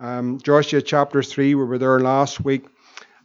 [0.00, 2.66] Um, Joshua chapter 3, we were there last week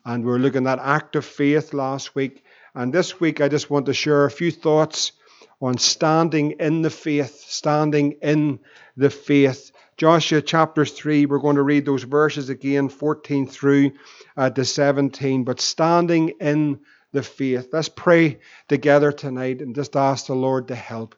[0.06, 2.44] and we were looking at active faith last week.
[2.76, 5.12] And this week, I just want to share a few thoughts
[5.62, 8.60] on standing in the faith, standing in
[8.96, 9.72] the faith.
[9.98, 13.92] Joshua chapter 3, we're going to read those verses again, 14 through
[14.36, 15.44] uh, to 17.
[15.44, 16.80] But standing in
[17.12, 17.70] the faith.
[17.72, 21.16] Let's pray together tonight and just ask the Lord to help.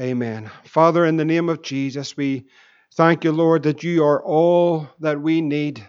[0.00, 0.50] Amen.
[0.64, 2.46] Father, in the name of Jesus, we
[2.94, 5.86] thank you, Lord, that you are all that we need.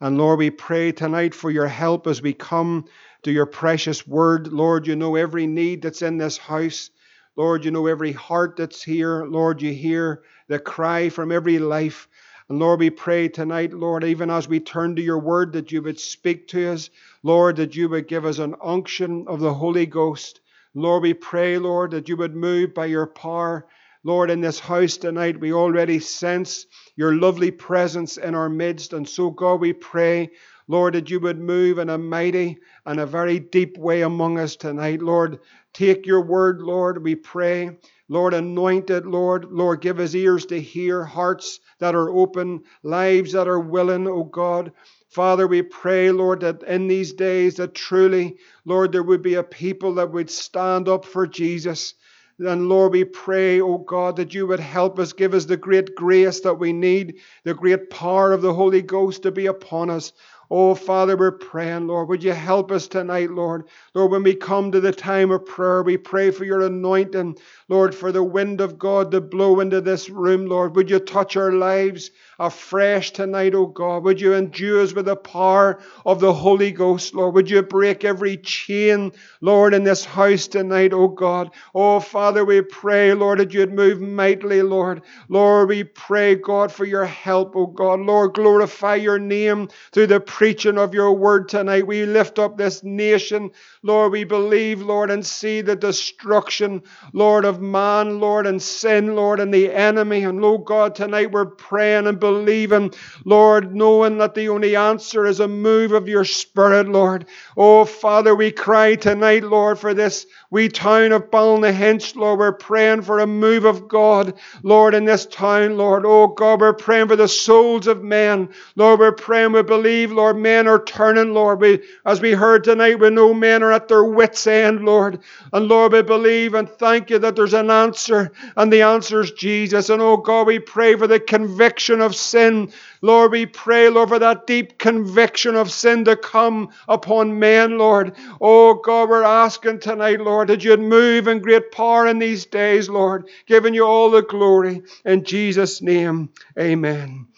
[0.00, 2.86] And Lord, we pray tonight for your help as we come
[3.22, 4.48] to your precious word.
[4.48, 6.90] Lord, you know every need that's in this house.
[7.36, 9.26] Lord, you know every heart that's here.
[9.26, 12.08] Lord, you hear the cry from every life.
[12.48, 15.82] And Lord, we pray tonight, Lord, even as we turn to your word, that you
[15.82, 16.88] would speak to us.
[17.22, 20.40] Lord, that you would give us an unction of the Holy Ghost.
[20.74, 23.66] Lord, we pray, Lord, that you would move by your power.
[24.06, 28.92] Lord, in this house tonight, we already sense your lovely presence in our midst.
[28.92, 30.30] And so, God, we pray,
[30.68, 34.54] Lord, that you would move in a mighty and a very deep way among us
[34.54, 35.02] tonight.
[35.02, 35.40] Lord,
[35.72, 37.78] take your word, Lord, we pray.
[38.08, 39.46] Lord, anoint it, Lord.
[39.50, 44.22] Lord, give us ears to hear, hearts that are open, lives that are willing, O
[44.22, 44.70] God.
[45.08, 49.42] Father, we pray, Lord, that in these days that truly, Lord, there would be a
[49.42, 51.94] people that would stand up for Jesus.
[52.38, 55.94] And Lord, we pray, oh God, that you would help us, give us the great
[55.94, 60.12] grace that we need, the great power of the Holy Ghost to be upon us.
[60.50, 62.08] Oh, Father, we're praying, Lord.
[62.08, 63.64] Would you help us tonight, Lord?
[63.94, 67.38] Lord, when we come to the time of prayer, we pray for your anointing,
[67.68, 70.76] Lord, for the wind of God to blow into this room, Lord.
[70.76, 74.04] Would you touch our lives afresh tonight, oh God?
[74.04, 77.34] Would you endue us with the power of the Holy Ghost, Lord?
[77.34, 81.50] Would you break every chain, Lord, in this house tonight, oh God?
[81.74, 85.02] Oh, Father, we pray, Lord, that you'd move mightily, Lord.
[85.28, 88.00] Lord, we pray, God, for your help, oh God.
[88.00, 91.86] Lord, glorify your name through the preaching of your word tonight.
[91.86, 93.50] We lift up this nation.
[93.82, 96.82] Lord, we believe, Lord, and see the destruction,
[97.12, 100.24] Lord, of man, Lord, and sin, Lord, and the enemy.
[100.24, 102.92] And Lord God, tonight we're praying and believing,
[103.24, 107.26] Lord, knowing that the only answer is a move of your Spirit, Lord.
[107.56, 112.40] Oh, Father, we cry tonight, Lord, for this wee town of Ballynahinch, Lord.
[112.40, 116.04] We're praying for a move of God, Lord, in this town, Lord.
[116.04, 118.48] Oh, God, we're praying for the souls of men.
[118.74, 121.60] Lord, we're praying, we believe, Lord, men are turning, Lord.
[121.60, 125.20] We, as we heard tonight, we know men are at their wits' end, Lord.
[125.52, 129.32] And Lord, we believe and thank you that there's an answer, and the answer is
[129.32, 129.90] Jesus.
[129.90, 132.72] And oh God, we pray for the conviction of sin.
[133.02, 138.16] Lord, we pray, Lord, for that deep conviction of sin to come upon men, Lord.
[138.40, 142.88] Oh God, we're asking tonight, Lord, that you'd move in great power in these days,
[142.88, 144.82] Lord, giving you all the glory.
[145.04, 147.28] In Jesus' name, amen.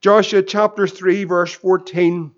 [0.00, 2.32] Joshua chapter 3, verse 14.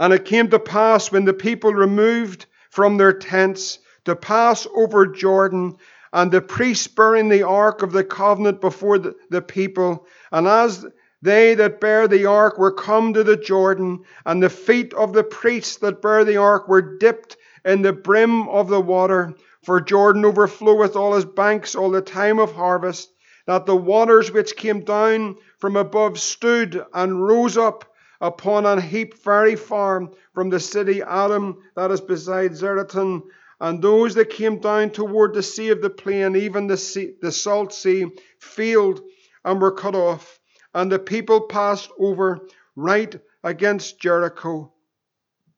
[0.00, 5.06] And it came to pass when the people removed from their tents to pass over
[5.06, 5.76] Jordan,
[6.12, 10.86] and the priests bearing the ark of the covenant before the, the people, and as
[11.20, 15.24] they that bear the ark were come to the Jordan, and the feet of the
[15.24, 20.24] priests that bear the ark were dipped in the brim of the water, for Jordan
[20.24, 23.12] overfloweth all his banks all the time of harvest,
[23.46, 27.84] that the waters which came down from above stood and rose up
[28.20, 33.22] upon an heap very far from the city Adam that is beside Zaretan.
[33.60, 37.32] And those that came down toward the sea of the plain, even the, sea, the
[37.32, 38.06] salt sea,
[38.38, 39.00] failed
[39.44, 40.38] and were cut off.
[40.74, 42.46] And the people passed over
[42.76, 44.72] right against Jericho.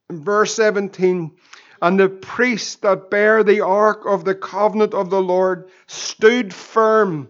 [0.08, 1.32] In verse 17,
[1.82, 7.28] and the priests that bear the ark of the covenant of the Lord stood firm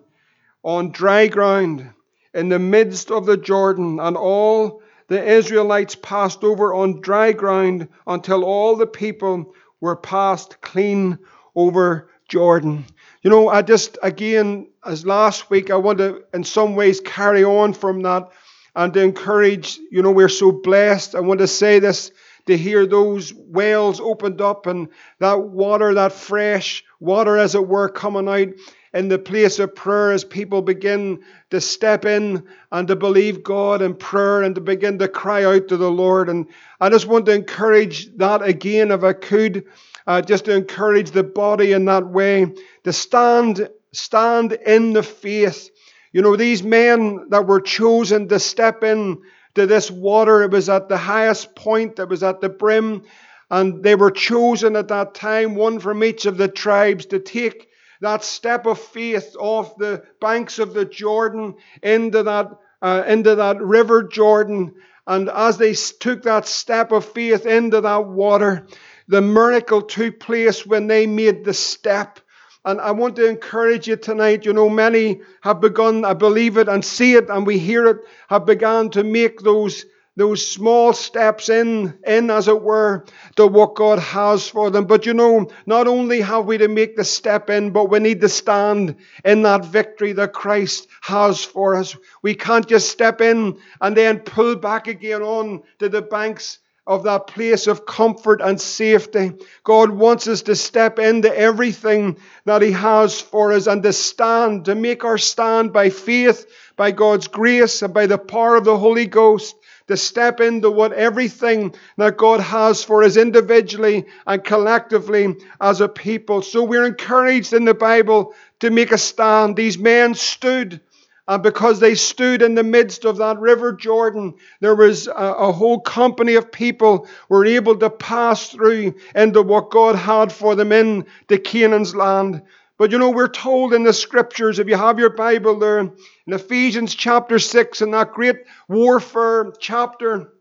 [0.63, 1.91] on dry ground
[2.35, 7.89] in the midst of the Jordan, and all the Israelites passed over on dry ground
[8.07, 11.19] until all the people were passed clean
[11.55, 12.85] over Jordan.
[13.23, 17.45] You know, I just, again, as last week, I want to, in some ways, carry
[17.45, 18.31] on from that
[18.75, 21.15] and to encourage, you know, we're so blessed.
[21.15, 22.13] I want to say this
[22.47, 24.89] to hear those wells opened up and
[25.19, 28.49] that water, that fresh water, as it were, coming out
[28.93, 31.21] in the place of prayer as people begin
[31.51, 35.69] to step in and to believe God in prayer and to begin to cry out
[35.69, 36.29] to the Lord.
[36.29, 36.47] And
[36.81, 39.65] I just want to encourage that again, if I could,
[40.07, 42.53] uh, just to encourage the body in that way
[42.85, 45.71] to stand, stand in the faith.
[46.13, 49.23] You know, these men that were chosen to step in
[49.55, 53.03] to this water, it was at the highest point, it was at the brim,
[53.51, 57.70] and they were chosen at that time, one from each of the tribes, to take
[58.01, 62.51] that step of faith off the banks of the Jordan into that
[62.83, 64.75] uh, into that river Jordan.
[65.07, 68.67] And as they took that step of faith into that water,
[69.09, 72.21] the miracle took place when they made the step.
[72.65, 74.45] And I want to encourage you tonight.
[74.45, 77.99] You know, many have begun, I believe it and see it and we hear it,
[78.29, 79.85] have begun to make those
[80.21, 83.07] those small steps in, in as it were,
[83.37, 84.85] to what God has for them.
[84.85, 88.21] But you know, not only have we to make the step in, but we need
[88.21, 91.97] to stand in that victory that Christ has for us.
[92.21, 97.05] We can't just step in and then pull back again on to the banks of
[97.05, 99.33] that place of comfort and safety.
[99.65, 104.67] God wants us to step into everything that He has for us and to stand,
[104.67, 106.45] to make our stand by faith,
[106.77, 109.55] by God's grace, and by the power of the Holy Ghost
[109.91, 115.89] to step into what everything that God has for us individually and collectively as a
[115.89, 116.43] people.
[116.43, 119.57] So we're encouraged in the Bible to make a stand.
[119.57, 120.81] These men stood.
[121.29, 125.53] And because they stood in the midst of that river Jordan, there was a, a,
[125.53, 130.73] whole company of people were able to pass through into what God had for them
[130.73, 132.43] in the Canaan's land.
[132.81, 135.93] But you know, we're told in the scriptures, if you have your Bible there, in
[136.29, 138.37] Ephesians chapter 6, in that great
[138.69, 140.33] warfare chapter,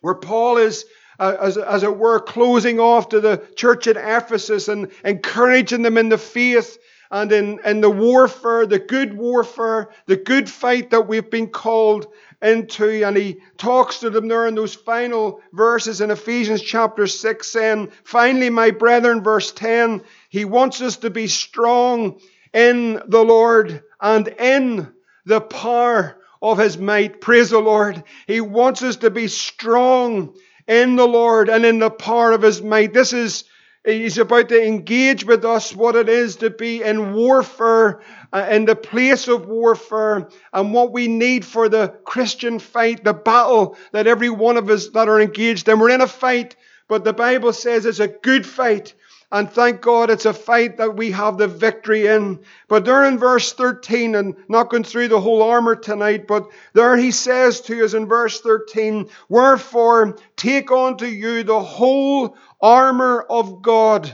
[0.00, 0.86] where Paul is,
[1.20, 5.98] uh, as, as it were, closing off to the church at Ephesus and encouraging them
[5.98, 6.78] in the faith
[7.12, 12.08] and in, in the warfare, the good warfare, the good fight that we've been called
[12.42, 13.04] into.
[13.04, 17.90] And he talks to them there in those final verses in Ephesians chapter 6, saying,
[18.04, 22.20] Finally, my brethren, verse 10, he wants us to be strong
[22.52, 24.92] in the Lord and in
[25.26, 27.20] the power of His might.
[27.20, 28.02] Praise the Lord.
[28.26, 30.34] He wants us to be strong
[30.66, 32.92] in the Lord and in the power of His might.
[32.92, 33.44] This is
[33.84, 38.02] He's about to engage with us what it is to be in warfare,
[38.32, 43.14] uh, in the place of warfare, and what we need for the Christian fight, the
[43.14, 45.78] battle that every one of us that are engaged in.
[45.78, 46.56] We're in a fight,
[46.88, 48.94] but the Bible says it's a good fight.
[49.30, 52.40] And thank God it's a fight that we have the victory in.
[52.66, 56.96] But there in verse 13, and not going through the whole armor tonight, but there
[56.96, 63.60] he says to us in verse 13, Wherefore take unto you the whole armor of
[63.60, 64.10] God.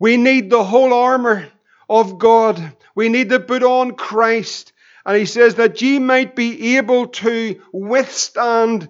[0.00, 1.48] We need the whole armor
[1.88, 2.76] of God.
[2.96, 4.72] We need to put on Christ.
[5.06, 8.88] And he says that ye might be able to withstand.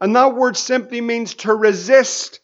[0.00, 2.38] And that word simply means to resist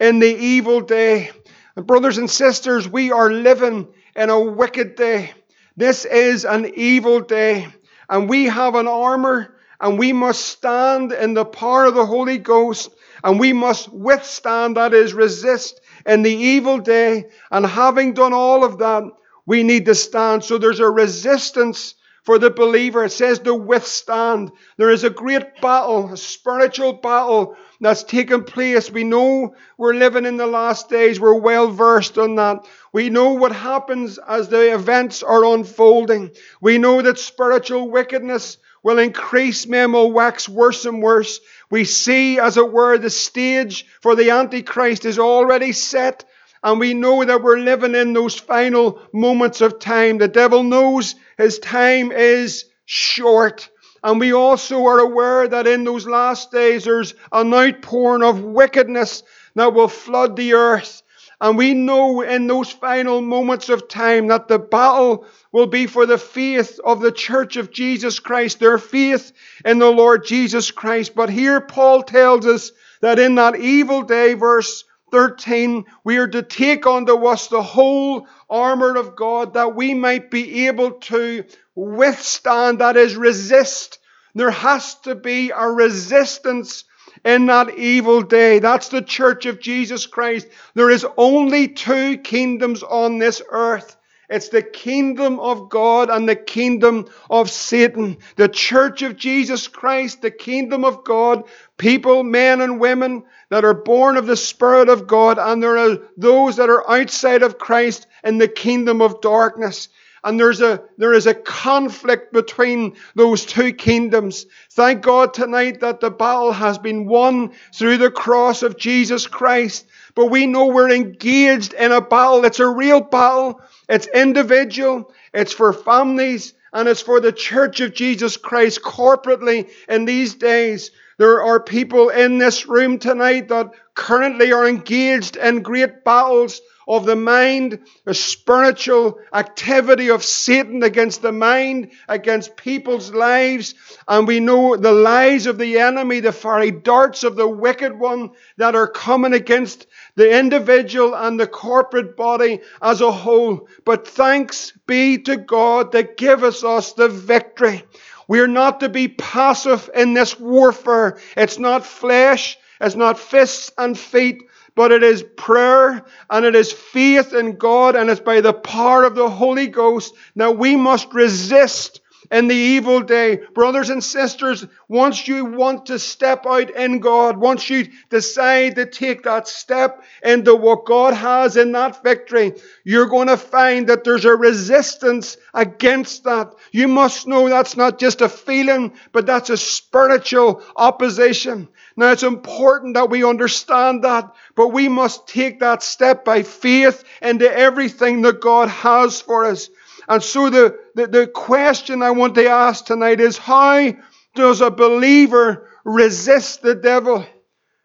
[0.00, 1.30] in the evil day.
[1.78, 3.86] And brothers and sisters, we are living
[4.16, 5.30] in a wicked day.
[5.76, 7.68] This is an evil day.
[8.08, 12.36] And we have an armor and we must stand in the power of the Holy
[12.36, 12.90] Ghost
[13.22, 17.26] and we must withstand, that is, resist in the evil day.
[17.48, 19.04] And having done all of that,
[19.46, 20.42] we need to stand.
[20.42, 21.94] So there's a resistance
[22.24, 23.04] for the believer.
[23.04, 24.50] It says to withstand.
[24.78, 28.90] There is a great battle, a spiritual battle that's taken place.
[28.90, 31.20] We know we're living in the last days.
[31.20, 32.66] We're well versed on that.
[32.92, 36.32] We know what happens as the events are unfolding.
[36.60, 41.40] We know that spiritual wickedness will increase, men will wax worse and worse.
[41.70, 46.24] We see, as it were, the stage for the Antichrist is already set.
[46.62, 50.18] And we know that we're living in those final moments of time.
[50.18, 53.68] The devil knows his time is short.
[54.02, 59.22] And we also are aware that in those last days there's an outpouring of wickedness
[59.54, 61.02] that will flood the earth.
[61.40, 66.04] And we know in those final moments of time that the battle will be for
[66.04, 69.32] the faith of the church of Jesus Christ, their faith
[69.64, 71.14] in the Lord Jesus Christ.
[71.14, 74.82] But here Paul tells us that in that evil day, verse
[75.12, 80.30] 13, we are to take unto us the whole armor of God that we might
[80.30, 81.44] be able to
[81.78, 84.00] withstand, that is, resist.
[84.34, 86.84] There has to be a resistance
[87.24, 88.58] in that evil day.
[88.58, 90.48] That's the church of Jesus Christ.
[90.74, 93.96] There is only two kingdoms on this earth.
[94.28, 98.18] It's the kingdom of God and the kingdom of Satan.
[98.36, 101.44] The church of Jesus Christ, the kingdom of God,
[101.78, 105.98] people, men and women that are born of the Spirit of God, and there are
[106.18, 109.88] those that are outside of Christ in the kingdom of darkness.
[110.28, 114.44] And there's a, there is a conflict between those two kingdoms.
[114.72, 119.86] Thank God tonight that the battle has been won through the cross of Jesus Christ.
[120.14, 122.44] But we know we're engaged in a battle.
[122.44, 123.62] It's a real battle.
[123.88, 125.10] It's individual.
[125.32, 126.52] It's for families.
[126.74, 130.90] And it's for the church of Jesus Christ corporately in these days.
[131.16, 137.04] There are people in this room tonight that currently are engaged in great battles of
[137.04, 143.74] the mind, a spiritual activity of Satan against the mind, against people's lives.
[144.08, 148.30] And we know the lies of the enemy, the fiery darts of the wicked one
[148.56, 153.68] that are coming against the individual and the corporate body as a whole.
[153.84, 157.84] But thanks be to God that giveth us the victory.
[158.28, 161.18] We are not to be passive in this warfare.
[161.36, 164.42] It's not flesh, it's not fists and feet,
[164.78, 169.02] but it is prayer and it is faith in God and it's by the power
[169.02, 170.14] of the Holy Ghost.
[170.36, 173.40] Now we must resist in the evil day.
[173.54, 178.86] Brothers and sisters, once you want to step out in God, once you decide to
[178.86, 182.54] take that step into what God has in that victory,
[182.84, 186.54] you're going to find that there's a resistance against that.
[186.72, 191.68] You must know that's not just a feeling, but that's a spiritual opposition.
[191.96, 197.02] Now it's important that we understand that, but we must take that step by faith
[197.20, 199.68] into everything that God has for us.
[200.08, 203.92] And so the, the, the question I want to ask tonight is how
[204.34, 207.26] does a believer resist the devil?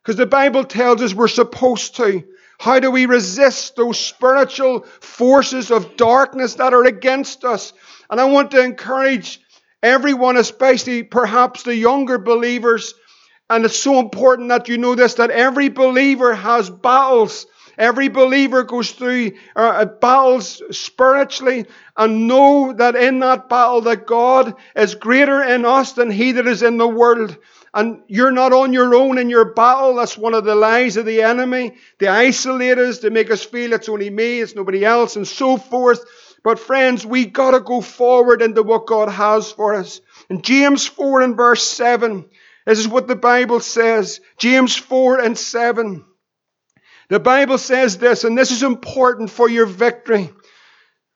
[0.02, 2.24] Because the Bible tells us we're supposed to.
[2.60, 7.74] How do we resist those spiritual forces of darkness that are against us?
[8.10, 9.42] And I want to encourage
[9.82, 12.94] everyone, especially perhaps the younger believers,
[13.50, 17.46] and it's so important that you know this that every believer has battles
[17.78, 21.66] Every believer goes through uh, battles spiritually
[21.98, 26.48] and know that in that battle that God is greater in us than he that
[26.48, 27.38] is in the world.
[27.74, 29.96] And you're not on your own in your battle.
[29.96, 31.76] That's one of the lies of the enemy.
[31.98, 33.00] They isolate us.
[33.00, 36.06] They make us feel it's only me, it's nobody else, and so forth.
[36.44, 40.02] But friends, we gotta go forward into what God has for us.
[40.30, 42.26] In James 4 and verse 7,
[42.66, 44.20] this is what the Bible says.
[44.38, 46.06] James 4 and 7.
[47.14, 50.32] The Bible says this, and this is important for your victory.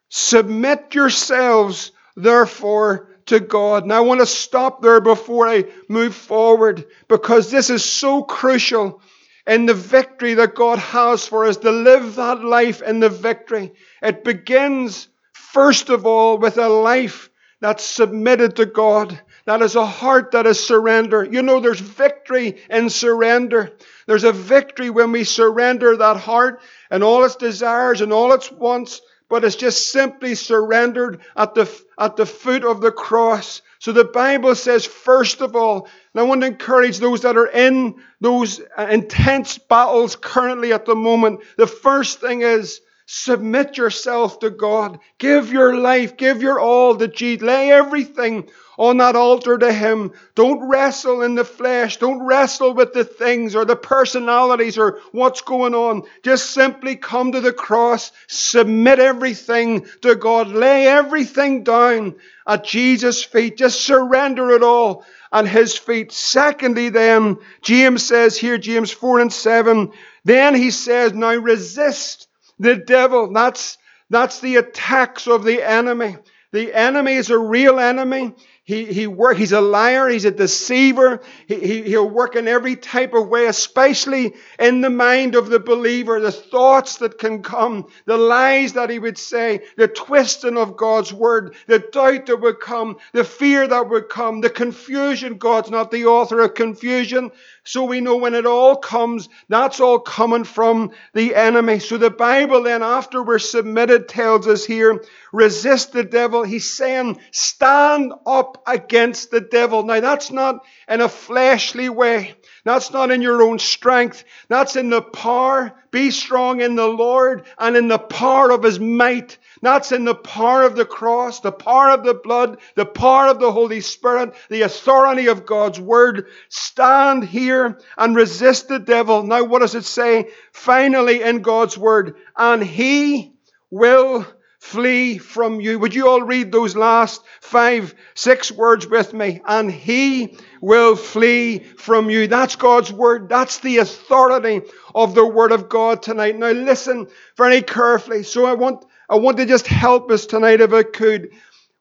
[0.10, 3.88] Submit yourselves, therefore, to God.
[3.88, 9.02] Now, I want to stop there before I move forward because this is so crucial
[9.48, 13.74] in the victory that God has for us to live that life in the victory.
[14.04, 19.20] It begins, first of all, with a life that's submitted to God.
[19.46, 21.24] That is a heart that is surrender.
[21.24, 23.76] You know, there's victory in surrender.
[24.08, 28.52] There's a victory when we surrender that heart and all its desires and all its
[28.52, 33.62] wants, but it's just simply surrendered at the, at the foot of the cross.
[33.80, 37.48] So the Bible says, first of all, and I want to encourage those that are
[37.48, 44.40] in those uh, intense battles currently at the moment, the first thing is submit yourself
[44.40, 45.00] to God.
[45.18, 47.42] Give your life, give your all to Jesus.
[47.48, 50.12] Lay everything on that altar to Him.
[50.36, 51.98] Don't wrestle in the flesh.
[51.98, 56.04] Don't wrestle with the things or the personalities or what's going on.
[56.22, 63.24] Just simply come to the cross, submit everything to God, lay everything down at Jesus'
[63.24, 63.58] feet.
[63.58, 66.12] Just surrender it all at His feet.
[66.12, 69.94] Secondly, then, James says here, James 4 and 7,
[70.26, 72.27] then he says, now resist
[72.60, 73.34] the devil.
[73.34, 73.78] That's,
[74.10, 76.18] that's the attacks of the enemy.
[76.54, 78.34] The enemy is a real enemy.
[78.68, 81.22] He, he work, he's a liar, he's a deceiver.
[81.48, 85.62] He, he, he'll work in every type of way, especially in the mind of the
[85.62, 86.20] believer.
[86.20, 91.14] The thoughts that can come, the lies that he would say, the twisting of God's
[91.14, 95.38] word, the doubt that would come, the fear that would come, the confusion.
[95.38, 97.32] God's not the author of confusion.
[97.64, 101.80] So we know when it all comes, that's all coming from the enemy.
[101.80, 106.44] So the Bible then, after we're submitted, tells us here, resist the devil.
[106.44, 109.84] He's saying, stand up against the devil.
[109.84, 112.36] Now that's not in a fleshly way.
[112.64, 114.24] That's not in your own strength.
[114.48, 115.74] That's in the power.
[115.92, 119.38] Be strong in the Lord and in the power of his might.
[119.62, 123.40] That's in the power of the cross, the power of the blood, the power of
[123.40, 126.28] the Holy Spirit, the authority of God's word.
[126.50, 129.24] Stand here and resist the devil.
[129.24, 130.30] Now, what does it say?
[130.52, 133.34] Finally, in God's word, and he
[133.70, 134.26] will
[134.60, 135.80] flee from you.
[135.80, 139.42] Would you all read those last five, six words with me?
[139.46, 142.28] And he will flee from you.
[142.28, 143.30] That's God's word.
[143.30, 144.62] That's the authority
[144.94, 146.38] of the word of God tonight.
[146.38, 148.24] Now listen very carefully.
[148.24, 151.30] So I want I want to just help us tonight if I could.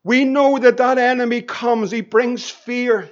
[0.04, 1.90] We know that that enemy comes.
[1.90, 3.10] He brings fear.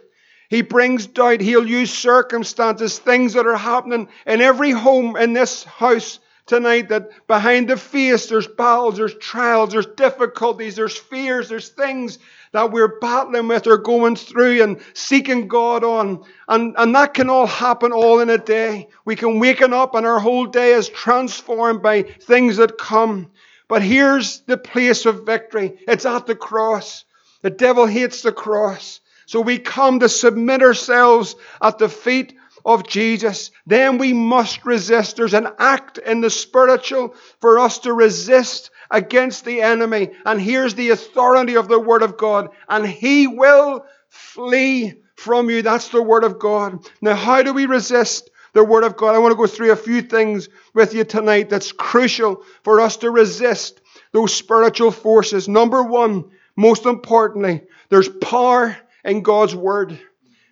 [0.49, 1.41] He brings doubt.
[1.41, 7.11] He'll use circumstances, things that are happening in every home in this house tonight that
[7.27, 12.19] behind the face there's battles, there's trials, there's difficulties, there's fears, there's things
[12.53, 16.25] that we're battling with or going through and seeking God on.
[16.49, 18.89] And, and that can all happen all in a day.
[19.05, 23.31] We can waken up and our whole day is transformed by things that come.
[23.67, 25.79] But here's the place of victory.
[25.89, 27.05] It's at the cross.
[27.43, 29.01] The devil hates the cross.
[29.27, 33.51] So we come to submit ourselves at the feet of Jesus.
[33.67, 35.17] Then we must resist.
[35.17, 40.11] There's an act in the spiritual for us to resist against the enemy.
[40.25, 42.51] And here's the authority of the Word of God.
[42.69, 45.63] And he will flee from you.
[45.63, 46.87] That's the Word of God.
[47.01, 48.31] Now, how do we resist?
[48.55, 49.15] the Word of God.
[49.15, 52.99] I want to go through a few things with you tonight that's crucial for us
[52.99, 53.81] to resist
[54.13, 55.49] those spiritual forces.
[55.49, 59.99] Number one, most importantly, there's power in God's Word.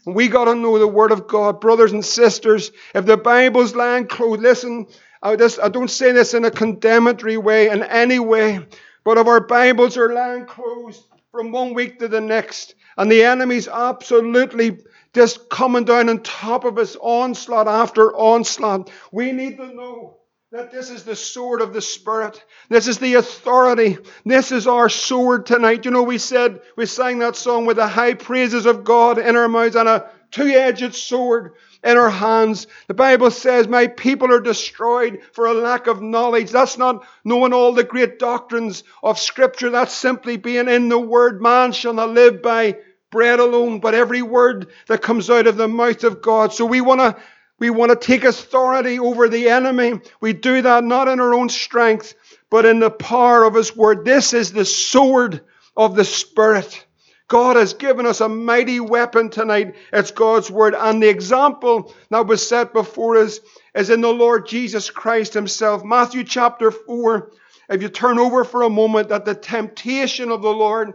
[0.05, 2.73] We got to know the Word of God, brothers and sisters.
[2.95, 4.87] If the Bible's lying closed, listen,
[5.23, 8.67] I, this, I don't say this in a condemnatory way, in any way,
[9.05, 13.25] but if our Bibles are lying closed from one week to the next, and the
[13.25, 14.79] enemy's absolutely
[15.15, 20.19] just coming down on top of us, onslaught after onslaught, we need to know
[20.53, 22.45] that this is the sword of the Spirit.
[22.69, 23.97] This is the authority.
[24.27, 25.87] This is our sword tonight.
[25.87, 29.35] You know, we said, we sang that song with the high praises of God in
[29.35, 32.67] our mouths and a two edged sword in our hands.
[32.87, 36.51] The Bible says, My people are destroyed for a lack of knowledge.
[36.51, 39.71] That's not knowing all the great doctrines of Scripture.
[39.71, 41.41] That's simply being in the Word.
[41.41, 42.77] Man shall not live by
[43.11, 46.53] bread alone, but every word that comes out of the mouth of God.
[46.53, 47.17] So we want to
[47.63, 50.01] we want to take authority over the enemy.
[50.21, 52.13] We do that not in our own strength,
[52.51, 54.05] but in the power of His Word.
[54.05, 55.43] This is the sword
[55.77, 56.85] of the Spirit.
[57.29, 59.77] God has given us a mighty weapon tonight.
[59.93, 60.75] It's God's Word.
[60.75, 63.39] And the example that was set before us
[63.77, 65.85] is in the Lord Jesus Christ Himself.
[65.85, 67.31] Matthew chapter 4.
[67.71, 70.95] If you turn over for a moment at the temptation of the Lord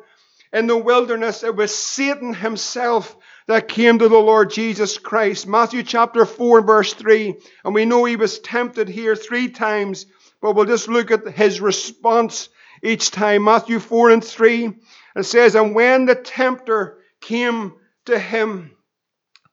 [0.52, 3.16] in the wilderness, it was Satan himself
[3.48, 5.48] that came to the Lord Jesus Christ.
[5.48, 7.36] Matthew chapter 4, verse 3.
[7.64, 10.06] And we know he was tempted here three times,
[10.42, 12.50] but we'll just look at his response
[12.84, 13.46] each time.
[13.46, 14.74] Matthew 4 and 3.
[15.16, 17.74] It says, And when the tempter came
[18.06, 18.72] to him,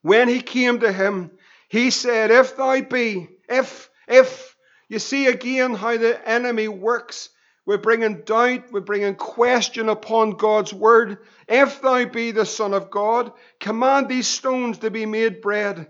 [0.02, 1.30] when he came to him,
[1.68, 4.54] he said, If thou be, if, if,
[4.88, 7.30] you see again how the enemy works.
[7.66, 11.18] We're bringing doubt, we're bringing question upon God's word.
[11.48, 15.88] If thou be the Son of God, command these stones to be made bread.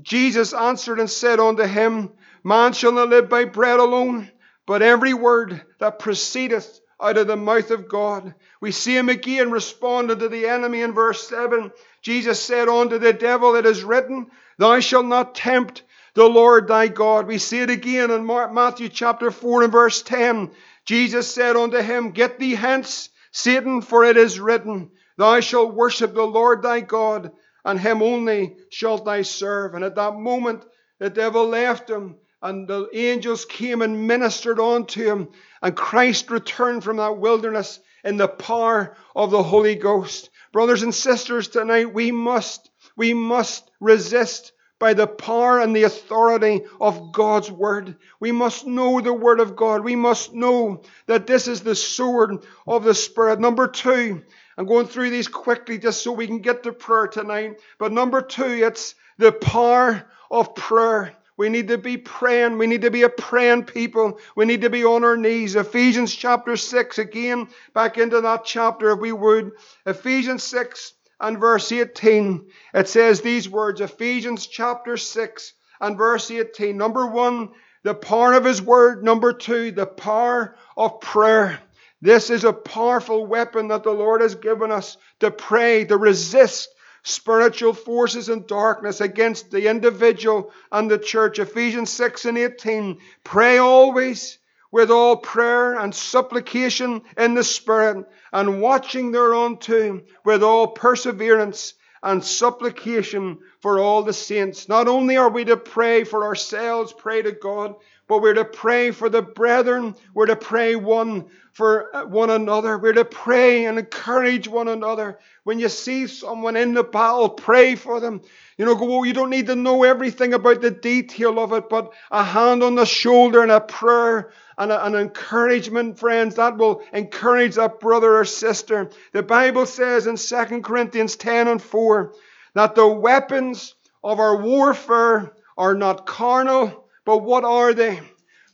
[0.00, 2.10] Jesus answered and said unto him,
[2.42, 4.30] Man shall not live by bread alone,
[4.66, 8.34] but every word that proceedeth out of the mouth of God.
[8.60, 11.70] We see him again responding to the enemy in verse 7.
[12.00, 14.26] Jesus said unto the devil, It is written,
[14.58, 15.82] Thou shalt not tempt
[16.14, 17.26] the Lord thy God.
[17.26, 20.50] We see it again in Matthew chapter 4 and verse 10.
[20.84, 26.14] Jesus said unto him, Get thee hence, Satan, for it is written, Thou shalt worship
[26.14, 27.32] the Lord thy God,
[27.64, 29.74] and him only shalt thou serve.
[29.74, 30.64] And at that moment,
[30.98, 35.28] the devil left him, and the angels came and ministered unto him,
[35.60, 40.30] and Christ returned from that wilderness in the power of the Holy Ghost.
[40.52, 46.62] Brothers and sisters, tonight we must, we must resist by the power and the authority
[46.80, 47.94] of God's Word.
[48.18, 49.84] We must know the Word of God.
[49.84, 53.38] We must know that this is the sword of the Spirit.
[53.38, 54.24] Number two,
[54.58, 57.60] I'm going through these quickly just so we can get to prayer tonight.
[57.78, 61.14] But number two, it's the power of prayer.
[61.36, 62.58] We need to be praying.
[62.58, 64.18] We need to be a praying people.
[64.34, 65.54] We need to be on our knees.
[65.54, 69.52] Ephesians chapter 6, again, back into that chapter if we would.
[69.86, 76.76] Ephesians 6 and verse 18, it says these words Ephesians chapter 6 and verse 18.
[76.76, 77.50] Number one,
[77.84, 79.04] the power of His Word.
[79.04, 81.60] Number two, the power of prayer.
[82.00, 86.68] This is a powerful weapon that the Lord has given us to pray, to resist
[87.04, 91.38] spiritual forces and darkness against the individual and the church.
[91.38, 92.98] Ephesians 6 and 18.
[93.22, 94.38] Pray always
[94.72, 102.24] with all prayer and supplication in the Spirit, and watching thereunto with all perseverance and
[102.24, 104.68] supplication for all the saints.
[104.68, 107.76] Not only are we to pray for ourselves, pray to God,
[108.12, 109.94] but we're to pray for the brethren.
[110.12, 112.76] We're to pray one for uh, one another.
[112.76, 115.18] We're to pray and encourage one another.
[115.44, 118.20] When you see someone in the battle, pray for them.
[118.58, 121.94] You know, go, you don't need to know everything about the detail of it, but
[122.10, 126.82] a hand on the shoulder and a prayer and a, an encouragement, friends, that will
[126.92, 128.90] encourage that brother or sister.
[129.12, 132.12] The Bible says in 2 Corinthians 10 and 4
[132.52, 138.00] that the weapons of our warfare are not carnal, but what are they?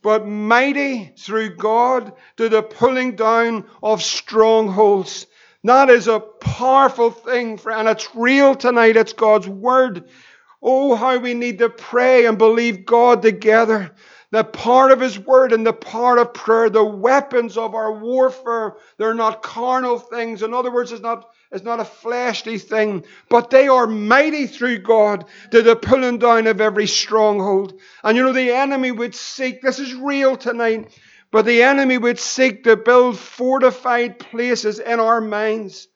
[0.02, 5.26] But mighty through God to the pulling down of strongholds.
[5.64, 8.96] That is a powerful thing, and it's real tonight.
[8.96, 10.08] It's God's word.
[10.62, 13.92] Oh, how we need to pray and believe God together.
[14.30, 18.76] The part of His Word and the part of prayer, the weapons of our warfare,
[18.98, 20.42] they're not carnal things.
[20.42, 24.78] In other words, it's not, it's not a fleshly thing, but they are mighty through
[24.78, 27.80] God to the pulling down of every stronghold.
[28.04, 30.98] And you know, the enemy would seek, this is real tonight,
[31.30, 35.88] but the enemy would seek to build fortified places in our minds.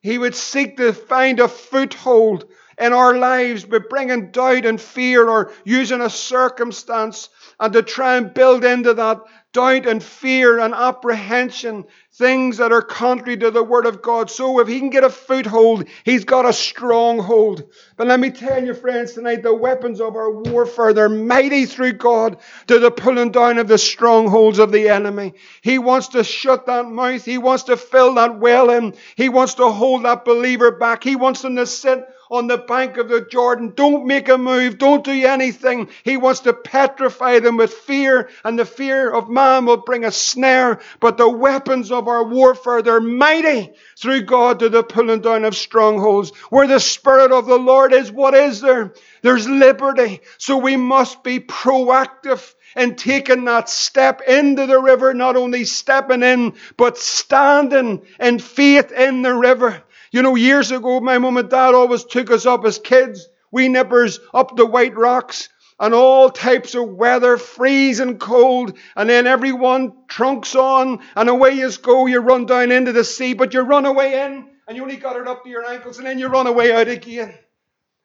[0.00, 2.46] He would seek to find a foothold
[2.78, 7.28] in our lives by bringing doubt and fear or using a circumstance
[7.60, 9.20] and to try and build into that
[9.52, 11.84] doubt and fear and apprehension
[12.14, 14.30] things that are contrary to the Word of God.
[14.30, 17.70] So if he can get a foothold, he's got a stronghold.
[17.96, 21.94] But let me tell you, friends, tonight the weapons of our warfare, they're mighty through
[21.94, 25.34] God to the pulling down of the strongholds of the enemy.
[25.62, 27.24] He wants to shut that mouth.
[27.24, 28.94] He wants to fill that well in.
[29.16, 31.02] He wants to hold that believer back.
[31.04, 33.74] He wants them to sit on the bank of the Jordan.
[33.76, 34.78] Don't make a move.
[34.78, 35.90] Don't do anything.
[36.02, 40.10] He wants to petrify them with fear, and the fear of man will bring a
[40.10, 40.80] snare.
[40.98, 45.54] But the weapons of our warfare, they're mighty through God to the pulling down of
[45.54, 46.30] strongholds.
[46.48, 48.94] Where the Spirit of the Lord is, what is there?
[49.20, 50.20] There's liberty.
[50.38, 56.22] So we must be proactive and taking that step into the river, not only stepping
[56.22, 59.82] in, but standing in faith in the river.
[60.12, 63.68] You know, years ago, my mum and dad always took us up as kids, wee
[63.68, 65.48] nippers, up the White Rocks
[65.80, 71.72] and all types of weather, freezing cold, and then everyone trunks on, and away you
[71.78, 72.06] go.
[72.06, 75.16] You run down into the sea, but you run away in, and you only got
[75.16, 77.34] it up to your ankles, and then you run away out again.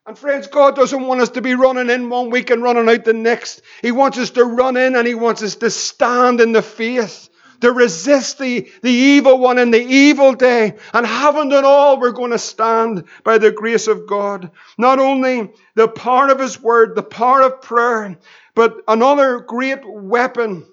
[0.08, 3.04] And friends, God doesn't want us to be running in one week and running out
[3.04, 3.62] the next.
[3.82, 7.28] He wants us to run in and He wants us to stand in the faith
[7.62, 10.76] to resist the, the evil one in the evil day.
[10.94, 14.52] And having done all, we're going to stand by the grace of God.
[14.78, 18.18] Not only the power of His Word, the power of prayer,
[18.56, 20.66] but another great weapon.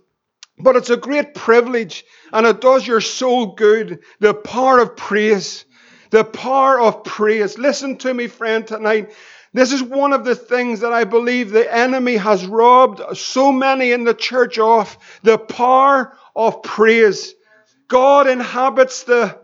[0.59, 4.01] But it's a great privilege and it does your soul good.
[4.21, 5.65] The power of praise.
[6.11, 7.59] The power of praise.
[7.59, 9.13] Listen to me, friend, tonight.
[9.53, 13.93] This is one of the things that I believe the enemy has robbed so many
[13.93, 17.35] in the church of the power of praise.
[17.89, 19.39] God inhabits the,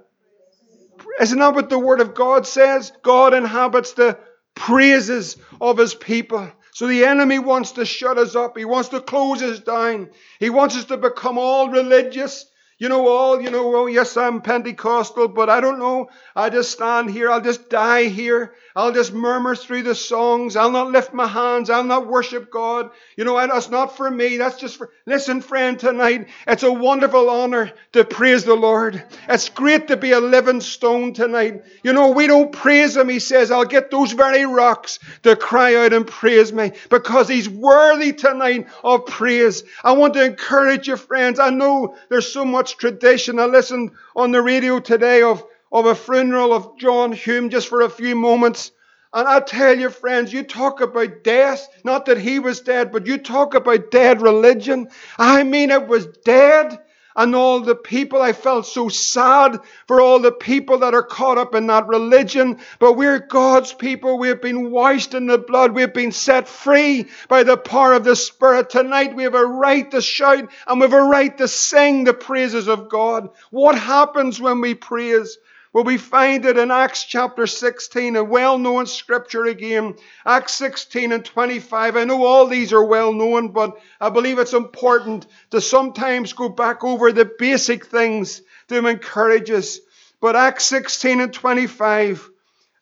[1.20, 2.92] isn't that what the Word of God says?
[3.02, 4.18] God inhabits the
[4.54, 6.50] praises of His people.
[6.72, 8.56] So the enemy wants to shut us up.
[8.56, 10.10] He wants to close us down.
[10.38, 12.46] He wants us to become all religious
[12.80, 16.08] you know, all, you know, oh, yes, I'm Pentecostal, but I don't know.
[16.34, 17.30] I just stand here.
[17.30, 18.54] I'll just die here.
[18.74, 20.56] I'll just murmur through the songs.
[20.56, 21.68] I'll not lift my hands.
[21.68, 22.90] I'll not worship God.
[23.16, 24.38] You know, that's not for me.
[24.38, 24.90] That's just for.
[25.04, 29.04] Listen, friend, tonight, it's a wonderful honor to praise the Lord.
[29.28, 31.64] It's great to be a living stone tonight.
[31.82, 33.10] You know, we don't praise Him.
[33.10, 37.48] He says, I'll get those very rocks to cry out and praise me because He's
[37.48, 39.64] worthy tonight of praise.
[39.84, 41.38] I want to encourage you, friends.
[41.38, 43.38] I know there's so much tradition.
[43.38, 47.82] I listened on the radio today of, of a funeral of John Hume just for
[47.82, 48.72] a few moments.
[49.12, 53.06] And I tell you, friends, you talk about death, not that he was dead, but
[53.06, 54.88] you talk about dead religion.
[55.18, 56.78] I mean, it was dead
[57.16, 58.20] and all the people.
[58.22, 62.58] I felt so sad for all the people that are caught up in that religion.
[62.78, 64.18] But we're God's people.
[64.18, 65.72] We've been washed in the blood.
[65.72, 68.70] We've been set free by the power of the Spirit.
[68.70, 72.14] Tonight we have a right to shout and we have a right to sing the
[72.14, 73.30] praises of God.
[73.50, 75.38] What happens when we praise?
[75.72, 79.94] Well, we find it in Acts chapter 16, a well known scripture again.
[80.26, 81.96] Acts 16 and 25.
[81.96, 86.48] I know all these are well known, but I believe it's important to sometimes go
[86.48, 89.78] back over the basic things to encourage us.
[90.20, 92.28] But Acts 16 and 25.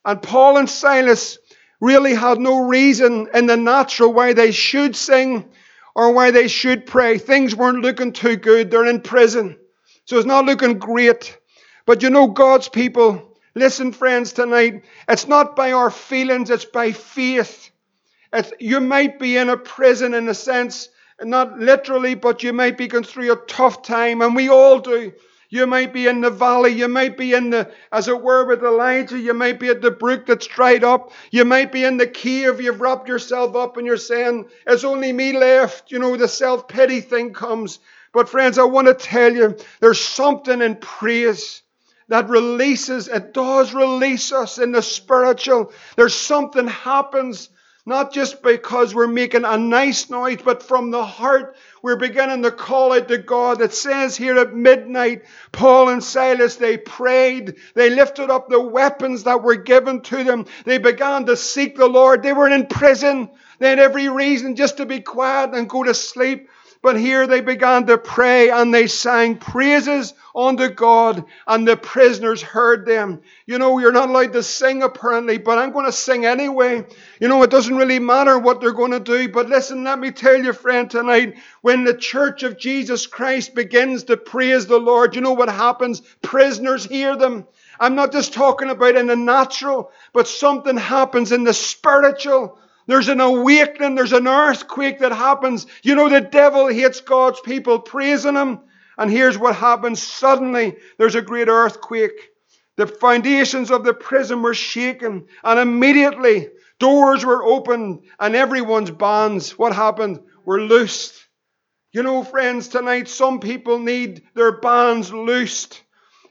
[0.07, 1.37] And Paul and Silas
[1.83, 5.51] really had no reason in the natural why they should sing
[5.95, 7.19] or why they should pray.
[7.19, 8.71] Things weren't looking too good.
[8.71, 9.59] They're in prison.
[10.07, 11.37] So it's not looking great.
[11.89, 16.93] But you know, God's people, listen, friends, tonight, it's not by our feelings, it's by
[16.93, 17.71] faith.
[18.31, 20.91] It's, you might be in a prison in a sense,
[21.23, 25.15] not literally, but you might be going through a tough time, and we all do.
[25.49, 26.73] You might be in the valley.
[26.73, 29.19] You might be in the, as it were, with Elijah.
[29.19, 31.13] You might be at the brook that's dried up.
[31.31, 32.61] You might be in the cave.
[32.61, 35.91] You've wrapped yourself up and you're saying, It's only me left.
[35.91, 37.79] You know, the self pity thing comes.
[38.13, 41.63] But, friends, I want to tell you, there's something in praise
[42.09, 45.73] that releases, it does release us in the spiritual.
[45.97, 47.51] There's something happens
[47.87, 52.53] Not just because we're making a nice noise, but from the heart we're beginning to
[52.53, 53.61] call out to God.
[53.63, 57.57] It says here at midnight, Paul and Silas, they prayed.
[57.75, 60.47] They lifted up the weapons that were given to them.
[60.65, 62.23] They began to seek the Lord.
[62.23, 63.31] They were in prison.
[63.59, 66.51] They had every reason just to be quiet and go to sleep.
[66.89, 72.41] But here they began to pray and they sang praises unto God, and the prisoners
[72.41, 73.21] heard them.
[73.45, 76.87] You know, you're not allowed to sing apparently, but I'm going to sing anyway.
[77.21, 79.29] You know, it doesn't really matter what they're going to do.
[79.29, 84.05] But listen, let me tell you, friend, tonight, when the church of Jesus Christ begins
[84.05, 86.01] to praise the Lord, you know what happens?
[86.23, 87.47] Prisoners hear them.
[87.79, 92.59] I'm not just talking about in the natural, but something happens in the spiritual.
[92.89, 95.67] There's an awakening, there's an earthquake that happens.
[95.83, 98.61] You know, the devil hates God's people praising him.
[98.97, 102.31] And here's what happens suddenly there's a great earthquake.
[102.77, 106.49] The foundations of the prison were shaken, and immediately
[106.79, 111.15] doors were opened, and everyone's bands, what happened, were loosed.
[111.93, 115.83] You know, friends, tonight some people need their bands loosed.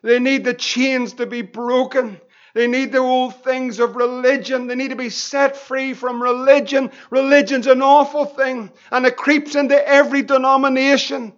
[0.02, 2.20] They need the chains to be broken.
[2.58, 4.65] They need the old things of religion.
[4.65, 6.89] They need to be set free from religion.
[7.12, 11.34] Religion's an awful thing, and it creeps into every denomination.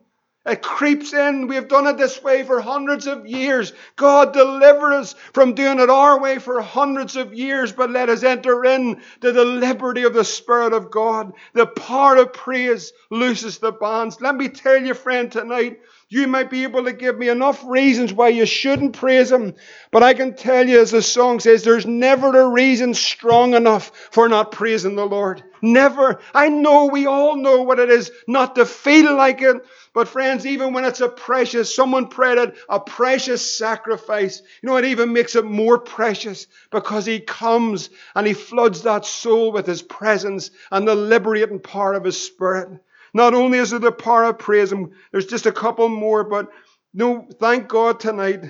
[0.45, 1.47] It creeps in.
[1.47, 3.73] We have done it this way for hundreds of years.
[3.97, 8.23] God deliver us from doing it our way for hundreds of years, but let us
[8.23, 11.33] enter in to the liberty of the Spirit of God.
[11.51, 14.21] The power of praise looses the bonds.
[14.21, 18.11] Let me tell you, friend, tonight, you might be able to give me enough reasons
[18.11, 19.53] why you shouldn't praise Him.
[19.91, 23.91] But I can tell you, as the song says, there's never a reason strong enough
[24.11, 25.43] for not praising the Lord.
[25.61, 26.19] Never.
[26.33, 29.57] I know we all know what it is not to feel like it.
[29.93, 34.77] But friends, even when it's a precious, someone prayed it, a precious sacrifice, you know,
[34.77, 39.67] it even makes it more precious because He comes and He floods that soul with
[39.67, 42.79] His presence and the liberating power of His Spirit.
[43.13, 46.49] Not only is it the power of praise, and there's just a couple more, but
[46.93, 48.45] no, thank God tonight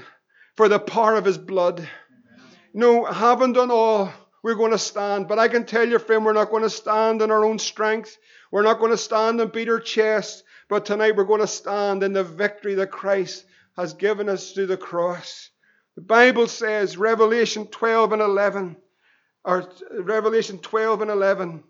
[0.55, 1.87] for the power of His blood.
[2.73, 4.11] No, haven't done all.
[4.43, 5.27] We're going to stand.
[5.27, 8.17] But I can tell you, friend, we're not going to stand in our own strength.
[8.51, 10.43] We're not going to stand and beat our chest.
[10.69, 13.45] But tonight we're going to stand in the victory that Christ
[13.75, 15.49] has given us through the cross.
[15.95, 18.77] The Bible says, Revelation 12 and 11,
[19.43, 21.63] or Revelation 12 and 11,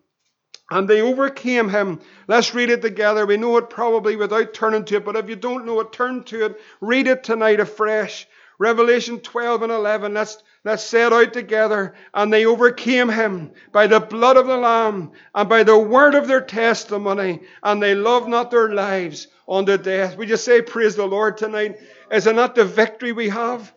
[0.71, 1.99] and they overcame him.
[2.27, 3.25] Let's read it together.
[3.25, 6.23] We know it probably without turning to it, but if you don't know it, turn
[6.25, 6.61] to it.
[6.79, 8.27] Read it tonight afresh.
[8.59, 10.13] Revelation 12 and 11.
[10.13, 11.95] Let's, let's say it out together.
[12.13, 16.27] And they overcame him by the blood of the Lamb and by the word of
[16.27, 20.17] their testimony, and they loved not their lives unto death.
[20.17, 21.77] We just say, Praise the Lord tonight.
[22.11, 23.73] Is it not the victory we have?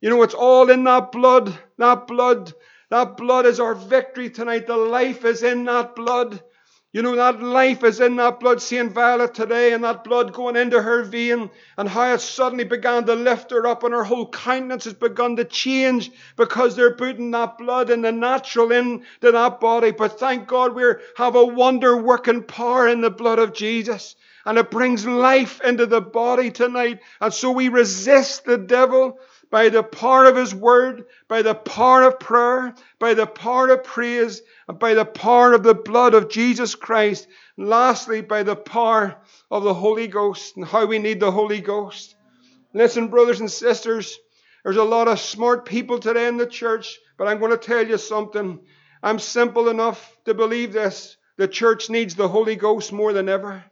[0.00, 1.58] You know, it's all in that blood.
[1.78, 2.52] That blood
[2.90, 4.66] that blood is our victory tonight.
[4.66, 6.40] The life is in that blood.
[6.92, 8.62] You know, that life is in that blood.
[8.62, 13.04] Seeing Violet today and that blood going into her vein and how it suddenly began
[13.06, 17.32] to lift her up and her whole countenance has begun to change because they're putting
[17.32, 19.90] that blood and the natural into that body.
[19.90, 20.84] But thank God we
[21.16, 24.14] have a wonder working power in the blood of Jesus
[24.46, 27.00] and it brings life into the body tonight.
[27.20, 29.18] And so we resist the devil
[29.56, 33.84] by the power of His Word, by the power of prayer, by the power of
[33.84, 37.26] praise, and by the power of the blood of Jesus Christ.
[37.56, 39.16] And lastly, by the power
[39.50, 42.16] of the Holy Ghost and how we need the Holy Ghost.
[42.74, 44.18] Listen, brothers and sisters,
[44.62, 47.86] there's a lot of smart people today in the church, but I'm going to tell
[47.88, 48.60] you something.
[49.02, 51.16] I'm simple enough to believe this.
[51.38, 53.64] The church needs the Holy Ghost more than ever.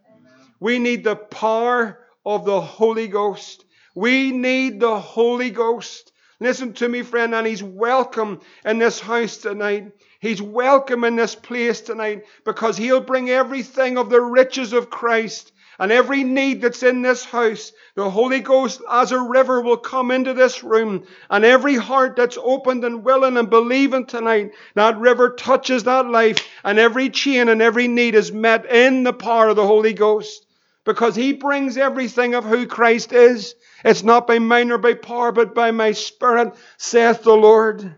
[0.60, 3.66] We need the power of the Holy Ghost.
[3.96, 6.10] We need the Holy Ghost.
[6.40, 9.92] Listen to me, friend, and He's welcome in this house tonight.
[10.18, 15.52] He's welcome in this place tonight because He'll bring everything of the riches of Christ
[15.78, 17.70] and every need that's in this house.
[17.94, 22.38] The Holy Ghost, as a river, will come into this room, and every heart that's
[22.42, 27.62] opened and willing and believing tonight, that river touches that life, and every chain and
[27.62, 30.43] every need is met in the power of the Holy Ghost
[30.84, 33.54] because He brings everything of who Christ is.
[33.84, 37.96] It's not by might or by power, but by my Spirit, saith the Lord.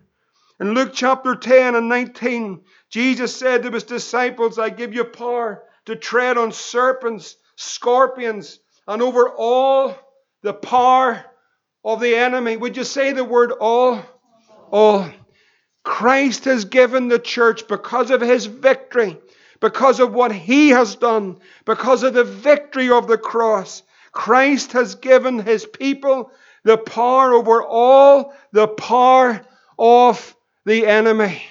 [0.59, 5.62] In Luke chapter 10 and 19, Jesus said to his disciples, I give you power
[5.85, 9.94] to tread on serpents, scorpions, and over all
[10.42, 11.25] the power
[11.85, 12.57] of the enemy.
[12.57, 14.03] Would you say the word all?
[14.70, 15.11] All.
[15.85, 19.18] Christ has given the church because of his victory,
[19.61, 23.83] because of what he has done, because of the victory of the cross.
[24.12, 26.31] Christ has given his people
[26.64, 29.45] the power over all the power
[29.79, 31.42] of the enemy.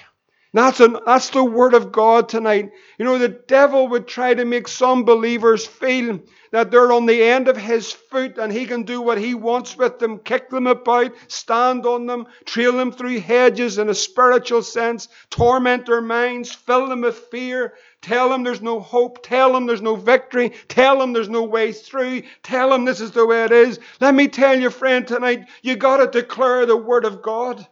[0.56, 2.72] That's, an, that's the word of God tonight.
[2.96, 6.18] You know, the devil would try to make some believers feel
[6.50, 9.76] that they're on the end of his foot and he can do what he wants
[9.76, 14.62] with them, kick them about, stand on them, trail them through hedges in a spiritual
[14.62, 19.66] sense, torment their minds, fill them with fear, tell them there's no hope, tell them
[19.66, 23.44] there's no victory, tell them there's no way through, tell them this is the way
[23.44, 23.78] it is.
[24.00, 27.66] Let me tell you, friend, tonight, you got to declare the word of God.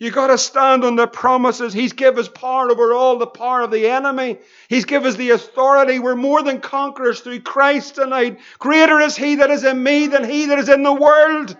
[0.00, 1.72] You got to stand on the promises.
[1.72, 4.38] He's given us power over all the power of the enemy.
[4.68, 5.98] He's given us the authority.
[5.98, 8.38] We're more than conquerors through Christ tonight.
[8.60, 11.56] Greater is He that is in me than He that is in the world.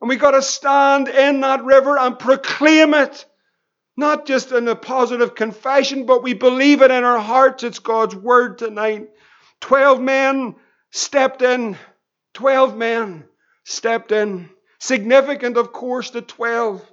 [0.00, 3.24] And we got to stand in that river and proclaim it.
[3.96, 7.62] Not just in a positive confession, but we believe it in our hearts.
[7.62, 9.10] It's God's word tonight.
[9.60, 10.56] Twelve men
[10.90, 11.78] stepped in.
[12.32, 13.24] Twelve men
[13.62, 14.50] stepped in.
[14.80, 16.84] Significant, of course, the twelve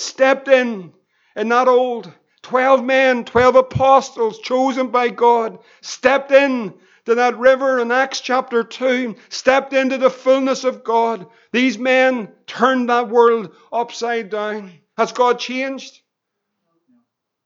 [0.00, 0.92] stepped in
[1.36, 2.12] and not old.
[2.42, 8.64] Twelve men, twelve apostles chosen by God, stepped in to that river in Acts chapter
[8.64, 11.26] 2, stepped into the fullness of God.
[11.52, 14.72] These men turned that world upside down.
[14.96, 16.00] Has God changed?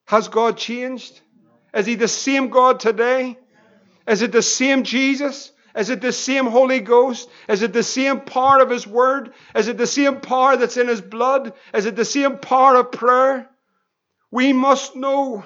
[0.07, 1.21] Has God changed?
[1.73, 3.39] Is He the same God today?
[4.07, 5.51] Is it the same Jesus?
[5.77, 7.29] Is it the same Holy Ghost?
[7.49, 9.35] Is it the same power of His Word?
[9.57, 11.53] Is it the same power that's in His blood?
[11.73, 13.49] Is it the same power of prayer?
[14.31, 15.45] We must know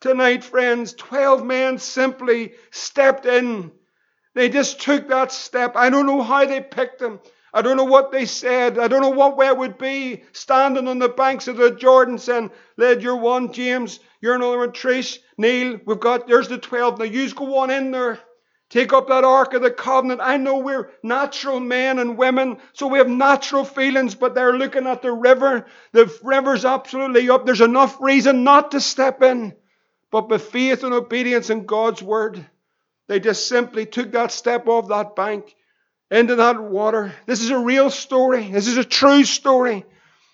[0.00, 3.72] tonight, friends, 12 men simply stepped in.
[4.34, 5.76] They just took that step.
[5.76, 7.20] I don't know how they picked them.
[7.52, 8.78] I don't know what they said.
[8.78, 12.18] I don't know what way it would be standing on the banks of the Jordan
[12.18, 16.98] saying, Led, you're one, James, you're another one, Trish, Neil, we've got, there's the 12.
[16.98, 18.18] Now you go on in there.
[18.70, 20.20] Take up that Ark of the Covenant.
[20.22, 24.86] I know we're natural men and women, so we have natural feelings, but they're looking
[24.86, 25.66] at the river.
[25.92, 27.46] The river's absolutely up.
[27.46, 29.54] There's enough reason not to step in.
[30.10, 32.44] But by faith and obedience in God's word,
[33.08, 35.54] they just simply took that step off that bank
[36.10, 37.14] into that water.
[37.26, 38.50] This is a real story.
[38.50, 39.84] This is a true story.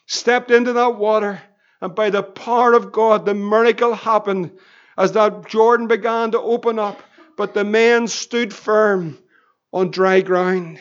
[0.06, 1.40] Stepped into that water,
[1.80, 4.58] and by the power of God, the miracle happened
[4.98, 7.02] as that Jordan began to open up
[7.36, 9.18] but the men stood firm
[9.72, 10.78] on dry ground.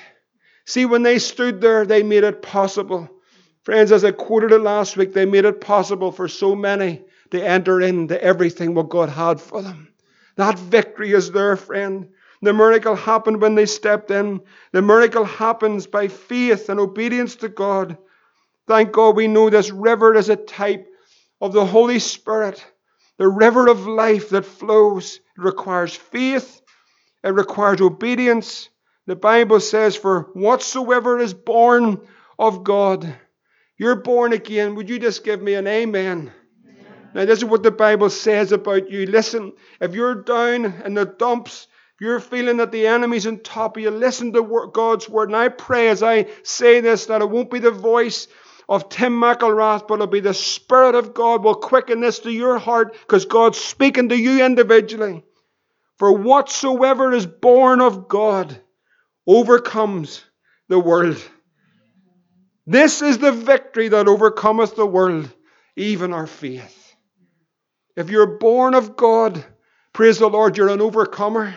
[0.66, 3.10] See, when they stood there, they made it possible.
[3.64, 7.44] Friends, as I quoted it last week, they made it possible for so many to
[7.44, 9.90] enter into everything what God had for them.
[10.36, 12.10] That victory is there, friend.
[12.42, 14.42] The miracle happened when they stepped in.
[14.74, 17.98] The miracle happens by faith and obedience to God.
[18.68, 20.88] Thank God we know this river is a type
[21.40, 22.64] of the Holy Spirit
[23.18, 25.20] the river of life that flows.
[25.38, 26.62] It requires faith,
[27.24, 28.70] it requires obedience.
[29.06, 32.02] The Bible says, For whatsoever is born
[32.40, 33.14] of God,
[33.78, 34.76] you're born again.
[34.76, 36.32] Would you just give me an amen?
[36.66, 37.10] amen?
[37.14, 39.06] Now, this is what the Bible says about you.
[39.06, 43.76] Listen, if you're down in the dumps, if you're feeling that the enemy's on top
[43.76, 45.30] of you, listen to God's word.
[45.30, 48.28] And I pray as I say this that it won't be the voice
[48.74, 52.58] of Tim McIlwrath, but it'll be the Spirit of God will quicken this to your
[52.58, 55.24] heart because God's speaking to you individually.
[56.00, 58.60] For whatsoever is born of God
[59.28, 60.24] overcomes
[60.70, 61.24] the world.
[62.66, 65.32] This is the victory that overcometh the world,
[65.76, 66.96] even our faith.
[67.96, 69.46] If you're born of God,
[69.94, 71.56] praise the Lord, you're an overcomer.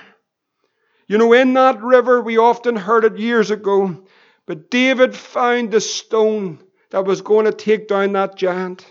[1.09, 4.05] You know, in that river, we often heard it years ago,
[4.44, 6.59] but David found the stone
[6.90, 8.87] that was going to take down that giant.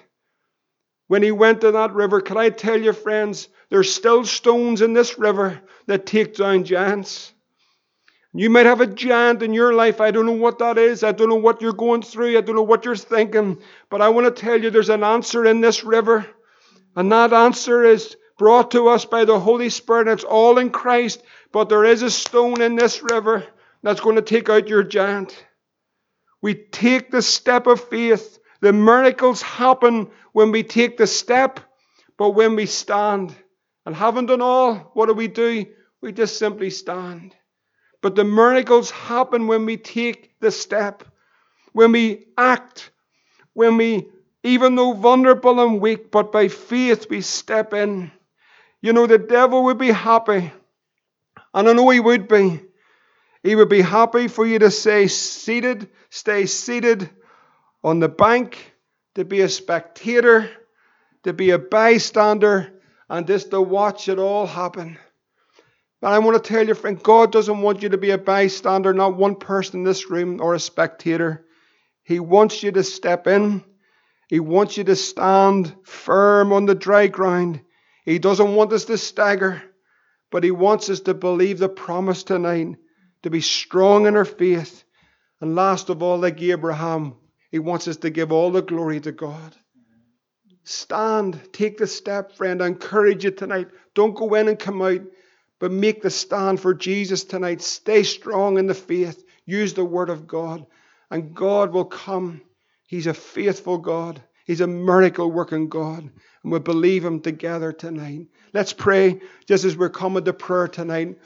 [1.07, 4.93] When he went to that river, can I tell you, friends, there's still stones in
[4.93, 7.33] this river that take down giants.
[8.37, 10.01] You might have a giant in your life.
[10.01, 11.03] I don't know what that is.
[11.03, 12.37] I don't know what you're going through.
[12.37, 13.59] I don't know what you're thinking.
[13.89, 16.25] But I want to tell you there's an answer in this river.
[16.97, 20.09] And that answer is brought to us by the Holy Spirit.
[20.09, 21.23] It's all in Christ.
[21.53, 23.45] But there is a stone in this river
[23.81, 25.45] that's going to take out your giant.
[26.45, 28.37] We take the step of faith.
[28.61, 31.59] The miracles happen when we take the step,
[32.19, 33.35] but when we stand.
[33.83, 35.65] And haven't done all, what do we do?
[36.01, 37.35] We just simply stand.
[38.03, 41.03] But the miracles happen when we take the step,
[41.73, 42.91] when we act,
[43.53, 44.09] when we,
[44.43, 48.11] even though vulnerable and weak, but by faith we step in.
[48.83, 50.53] You know, the devil would be happy,
[51.55, 52.61] and I know he would be.
[53.45, 57.09] He would be happy for you to stay seated, stay seated
[57.83, 58.73] on the bank,
[59.13, 60.49] to be a spectator,
[61.23, 62.73] to be a bystander,
[63.07, 64.97] and just to watch it all happen.
[66.01, 68.95] But I want to tell you, friend, God doesn't want you to be a bystander,
[68.95, 71.45] not one person in this room, or a spectator.
[72.03, 73.63] He wants you to step in
[74.27, 77.61] He wants you to stand firm on the dry ground.
[78.05, 79.61] He doesn't want us to stagger,
[80.31, 82.77] but He wants us to believe the promise tonight,
[83.25, 84.83] to be strong in our faith.
[85.41, 87.15] And last of all, like Abraham,
[87.49, 89.55] He wants us to give all the glory to God.
[90.63, 92.61] Stand, take the step, friend.
[92.61, 93.69] I encourage you tonight.
[93.95, 95.01] Don't go in and come out,
[95.59, 97.63] but make the stand for Jesus tonight.
[97.63, 99.23] Stay strong in the faith.
[99.47, 100.67] Use the word of God,
[101.09, 102.41] and God will come.
[102.85, 104.21] He's a faithful God.
[104.45, 106.11] He's a miracle working God.
[106.43, 108.27] And we believe Him together tonight.
[108.53, 111.17] Let's pray just as we're coming to prayer tonight.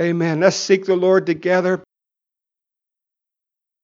[0.00, 0.40] Amen.
[0.40, 1.82] Let's seek the Lord together.